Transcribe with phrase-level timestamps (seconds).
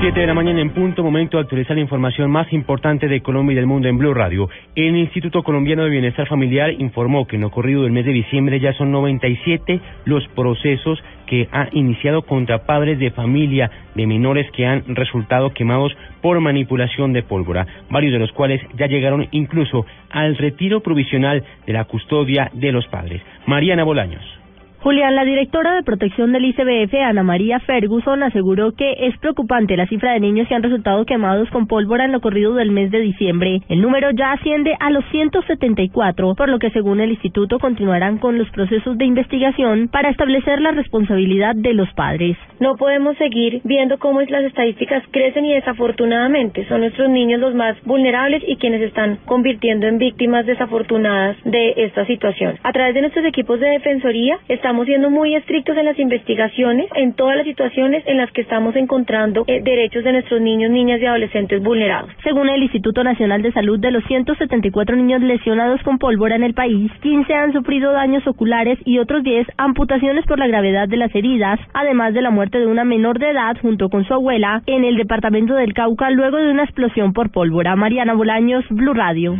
[0.00, 3.52] 7 de la mañana en punto, momento de actualizar la información más importante de Colombia
[3.52, 4.48] y del mundo en Blue Radio.
[4.74, 8.58] El Instituto Colombiano de Bienestar Familiar informó que en lo corrido del mes de diciembre
[8.60, 14.64] ya son 97 los procesos que ha iniciado contra padres de familia de menores que
[14.64, 20.34] han resultado quemados por manipulación de pólvora, varios de los cuales ya llegaron incluso al
[20.38, 23.20] retiro provisional de la custodia de los padres.
[23.44, 24.39] Mariana Bolaños.
[24.82, 29.86] Julián, la directora de protección del ICBF, Ana María Ferguson, aseguró que es preocupante la
[29.86, 33.00] cifra de niños que han resultado quemados con pólvora en lo corrido del mes de
[33.00, 33.60] diciembre.
[33.68, 38.38] El número ya asciende a los 174, por lo que según el instituto continuarán con
[38.38, 42.38] los procesos de investigación para establecer la responsabilidad de los padres.
[42.58, 47.76] No podemos seguir viendo cómo las estadísticas crecen y desafortunadamente son nuestros niños los más
[47.84, 52.54] vulnerables y quienes están convirtiendo en víctimas desafortunadas de esta situación.
[52.62, 56.86] A través de nuestros equipos de defensoría estamos estamos siendo muy estrictos en las investigaciones,
[56.94, 61.00] en todas las situaciones en las que estamos encontrando eh, derechos de nuestros niños, niñas
[61.02, 62.08] y adolescentes vulnerados.
[62.22, 66.54] Según el Instituto Nacional de Salud, de los 174 niños lesionados con pólvora en el
[66.54, 71.12] país, 15 han sufrido daños oculares y otros 10 amputaciones por la gravedad de las
[71.16, 74.84] heridas, además de la muerte de una menor de edad junto con su abuela en
[74.84, 77.74] el departamento del Cauca luego de una explosión por pólvora.
[77.74, 79.34] Mariana Bolaños, Blue Radio.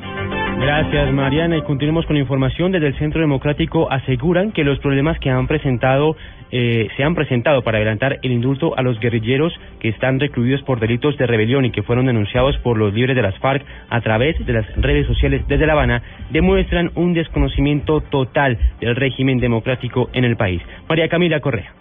[0.60, 1.56] Gracias, Mariana.
[1.56, 2.70] Y continuemos con la información.
[2.70, 6.16] Desde el Centro Democrático aseguran que los problemas que han presentado
[6.50, 10.78] eh, se han presentado para adelantar el indulto a los guerrilleros que están recluidos por
[10.78, 14.36] delitos de rebelión y que fueron denunciados por los líderes de las FARC a través
[14.44, 20.24] de las redes sociales desde La Habana demuestran un desconocimiento total del régimen democrático en
[20.24, 20.60] el país.
[20.88, 21.72] María Camila Correa.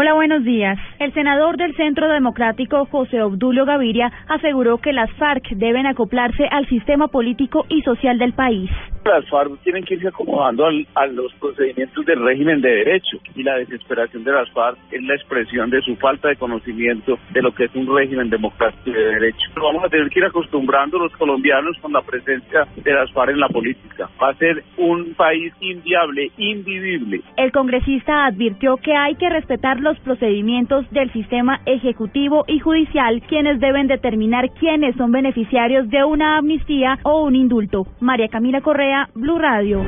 [0.00, 0.78] Hola, buenos días.
[1.00, 6.68] El senador del Centro Democrático, José Obdulio Gaviria, aseguró que las FARC deben acoplarse al
[6.68, 8.70] sistema político y social del país.
[9.08, 13.56] Las FARC tienen que irse acomodando a los procedimientos del régimen de derecho y la
[13.56, 17.64] desesperación de las FARC es la expresión de su falta de conocimiento de lo que
[17.64, 19.48] es un régimen democrático de derecho.
[19.56, 23.40] Vamos a tener que ir acostumbrando los colombianos con la presencia de las FARC en
[23.40, 24.10] la política.
[24.22, 27.22] Va a ser un país inviable, invivible.
[27.38, 33.58] El congresista advirtió que hay que respetar los procedimientos del sistema ejecutivo y judicial, quienes
[33.58, 37.86] deben determinar quiénes son beneficiarios de una amnistía o un indulto.
[38.00, 39.84] María Camila Correa, Blue Radio.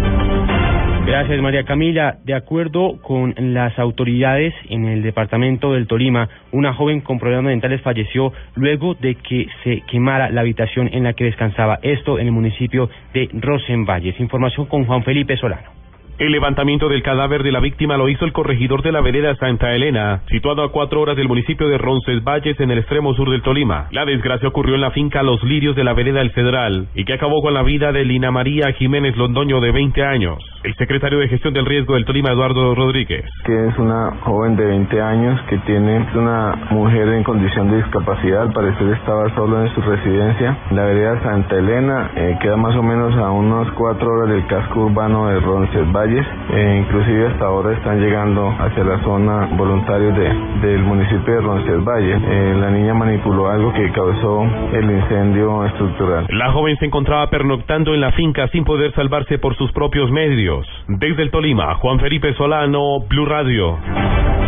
[1.07, 2.19] Gracias, María Camila.
[2.25, 7.81] De acuerdo con las autoridades en el departamento del Tolima, una joven con problemas mentales
[7.81, 11.81] falleció luego de que se quemara la habitación en la que descansaba.
[11.83, 14.21] Esto en el municipio de Rosenvalles.
[14.21, 15.80] Información con Juan Felipe Solano.
[16.21, 19.75] El levantamiento del cadáver de la víctima lo hizo el corregidor de la vereda Santa
[19.75, 23.89] Elena, situado a cuatro horas del municipio de Roncesvalles en el extremo sur del Tolima.
[23.91, 27.15] La desgracia ocurrió en la finca Los Lirios de la vereda El Cedral y que
[27.15, 30.37] acabó con la vida de Lina María Jiménez Londoño de 20 años.
[30.63, 33.25] El secretario de Gestión del Riesgo del Tolima, Eduardo Rodríguez.
[33.47, 38.43] Que es una joven de 20 años que tiene una mujer en condición de discapacidad,
[38.43, 40.59] al parecer estaba solo en su residencia.
[40.73, 44.85] La vereda Santa Elena eh, queda más o menos a unos cuatro horas del casco
[44.85, 50.29] urbano de Roncesvalles e inclusive hasta ahora están llegando hacia la zona voluntarios de,
[50.67, 52.23] del municipio de Roncesvalles.
[52.23, 56.27] Eh, la niña manipuló algo que causó el incendio estructural.
[56.31, 60.67] La joven se encontraba pernoctando en la finca sin poder salvarse por sus propios medios.
[60.89, 63.79] Desde el Tolima, Juan Felipe Solano, Blue Radio.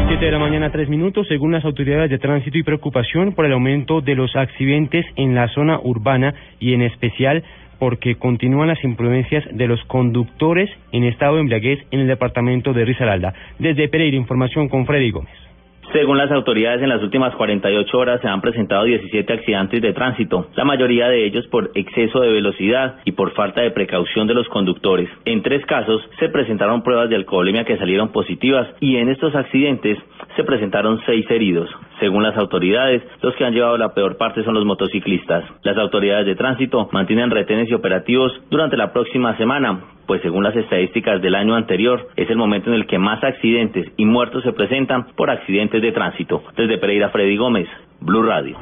[0.09, 3.53] Siete de la mañana, tres minutos, según las autoridades de tránsito y preocupación por el
[3.53, 7.43] aumento de los accidentes en la zona urbana y en especial
[7.83, 12.85] porque continúan las imprudencias de los conductores en estado de embriaguez en el departamento de
[12.85, 13.35] Risaralda.
[13.59, 15.35] Desde Pereira, información con Freddy Gómez.
[15.93, 20.47] Según las autoridades, en las últimas 48 horas se han presentado 17 accidentes de tránsito,
[20.55, 24.49] la mayoría de ellos por exceso de velocidad y por falta de precaución de los
[24.49, 25.09] conductores.
[25.25, 29.99] En tres casos se presentaron pruebas de alcoholemia que salieron positivas y en estos accidentes
[30.37, 31.69] se presentaron seis heridos.
[32.03, 35.45] Según las autoridades, los que han llevado la peor parte son los motociclistas.
[35.63, 40.57] Las autoridades de tránsito mantienen retenes y operativos durante la próxima semana pues según las
[40.57, 44.53] estadísticas del año anterior, es el momento en el que más accidentes y muertos se
[44.53, 46.43] presentan por accidentes de tránsito.
[46.57, 47.69] Desde Pereira, Freddy Gómez,
[48.01, 48.59] Blue Radio.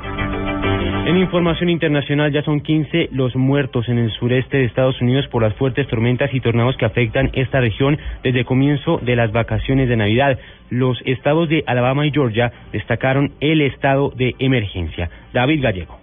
[1.10, 5.42] En información internacional ya son 15 los muertos en el sureste de Estados Unidos por
[5.42, 9.88] las fuertes tormentas y tornados que afectan esta región desde el comienzo de las vacaciones
[9.88, 10.38] de Navidad.
[10.68, 15.10] Los estados de Alabama y Georgia destacaron el estado de emergencia.
[15.32, 15.99] David Gallego.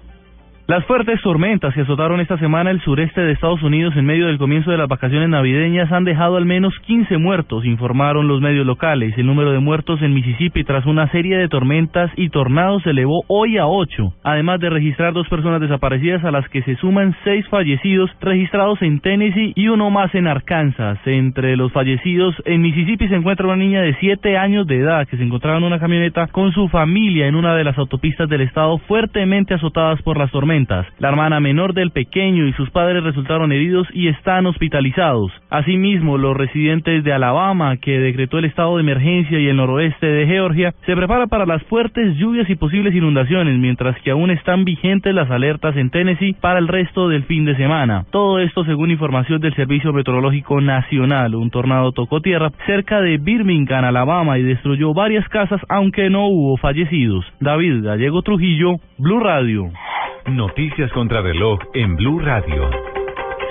[0.67, 4.37] Las fuertes tormentas que azotaron esta semana el sureste de Estados Unidos en medio del
[4.37, 9.17] comienzo de las vacaciones navideñas han dejado al menos 15 muertos, informaron los medios locales.
[9.17, 13.23] El número de muertos en Mississippi tras una serie de tormentas y tornados se elevó
[13.29, 17.47] hoy a 8, además de registrar dos personas desaparecidas a las que se suman seis
[17.47, 20.99] fallecidos registrados en Tennessee y uno más en Arkansas.
[21.05, 25.15] Entre los fallecidos en Mississippi se encuentra una niña de 7 años de edad que
[25.15, 28.79] se encontraba en una camioneta con su familia en una de las autopistas del estado
[28.79, 30.56] fuertemente azotadas por las tormentas.
[30.99, 35.31] La hermana menor del pequeño y sus padres resultaron heridos y están hospitalizados.
[35.51, 40.25] Asimismo, los residentes de Alabama, que decretó el estado de emergencia y el noroeste de
[40.25, 45.13] Georgia, se preparan para las fuertes lluvias y posibles inundaciones, mientras que aún están vigentes
[45.13, 48.05] las alertas en Tennessee para el resto del fin de semana.
[48.11, 51.35] Todo esto según información del Servicio Meteorológico Nacional.
[51.35, 56.57] Un tornado tocó tierra cerca de Birmingham, Alabama, y destruyó varias casas, aunque no hubo
[56.57, 57.25] fallecidos.
[57.39, 59.71] David Gallego Trujillo, Blue Radio.
[60.27, 62.69] Noticias contra reloj en Blue Radio.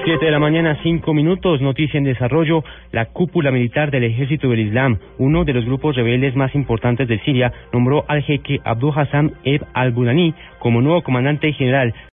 [0.05, 2.63] Siete de la mañana, cinco minutos, noticia en desarrollo.
[2.93, 7.19] La cúpula militar del Ejército del Islam, uno de los grupos rebeldes más importantes de
[7.21, 11.95] Siria, nombró al jeque Abdul Hassan Eb al-Bunani como nuevo comandante general